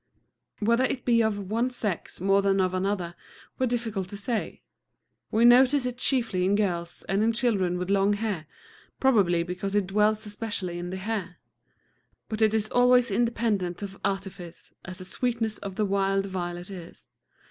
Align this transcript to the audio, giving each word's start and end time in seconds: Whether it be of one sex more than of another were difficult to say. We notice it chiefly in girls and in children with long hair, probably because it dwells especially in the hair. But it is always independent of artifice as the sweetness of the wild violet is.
Whether 0.57 0.85
it 0.85 1.05
be 1.05 1.21
of 1.21 1.37
one 1.51 1.69
sex 1.69 2.19
more 2.19 2.41
than 2.41 2.59
of 2.59 2.73
another 2.73 3.13
were 3.59 3.67
difficult 3.67 4.09
to 4.09 4.17
say. 4.17 4.63
We 5.29 5.45
notice 5.45 5.85
it 5.85 5.99
chiefly 5.99 6.43
in 6.43 6.55
girls 6.55 7.05
and 7.07 7.21
in 7.21 7.33
children 7.33 7.77
with 7.77 7.91
long 7.91 8.13
hair, 8.13 8.47
probably 8.99 9.43
because 9.43 9.75
it 9.75 9.85
dwells 9.85 10.25
especially 10.25 10.79
in 10.79 10.89
the 10.89 10.97
hair. 10.97 11.37
But 12.29 12.41
it 12.41 12.55
is 12.55 12.67
always 12.69 13.11
independent 13.11 13.83
of 13.83 13.99
artifice 14.03 14.73
as 14.83 14.97
the 14.97 15.05
sweetness 15.05 15.59
of 15.59 15.75
the 15.75 15.85
wild 15.85 16.25
violet 16.25 16.71
is. 16.71 17.07